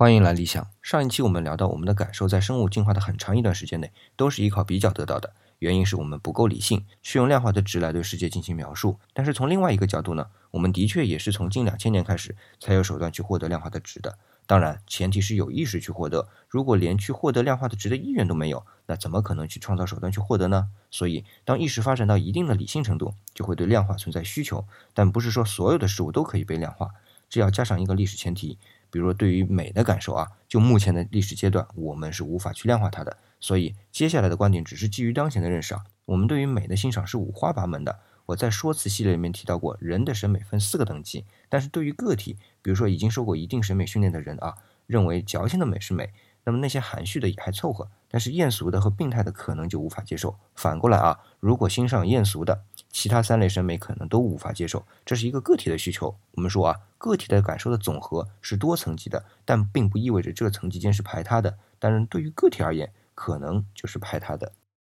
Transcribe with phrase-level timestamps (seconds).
[0.00, 0.64] 欢迎来理想。
[0.80, 9.00] 上一期我们聊到，我们的感受在生物进化的很长一段时间内都是依靠比较得到的，原因是我们不够理性，去用量化的值来对世界进行描述。
[9.12, 14.16] 但是从另外一个角度呢，我们的确也是从近两千年开始才有手段去获得量化的值的。
[14.46, 16.28] 当然，前提是有意识去获得。
[16.48, 20.68] 如果连去获得量化的值的意愿都没有，那怎么可能去创造手段去获得呢？
[20.92, 24.64] 所以，当意识发展到一定的理性程度，就会对量化存在需求。
[24.94, 26.92] 但不是说所有的事物都可以被量化，
[27.28, 28.58] 这要加上一个历史前提。
[28.90, 33.18] 比如说，对于美的感受啊，就目前的历史阶段，我们是无法去量化它的。
[33.38, 35.84] 所以，接下来的观点只是基于当前的认识啊。
[36.06, 37.98] 我们对于美的欣赏是五花八门的。
[38.24, 41.26] 我在说辞系列里面提到过，人的审美分四个等级。
[41.50, 44.54] 但是对于个体，比如说已经受过一定审美训练的人啊，
[44.86, 46.10] 认为矫情的美是美。
[46.44, 50.38] 那么那些含蓄的也还凑合，但是艳俗的和病态的可能就无法接受。
[50.54, 52.64] 反过来啊，如果欣赏艳俗的，
[52.98, 54.84] 其他三类审美可能都无法接受。
[55.06, 56.12] 这是一个个体的需求。
[56.32, 61.56] 我们说啊，个体的感受的总和是多层级的，但并不意味着这个层级间是排他的。
[61.78, 64.50] 当然，对于个体而言，可能就是排他的。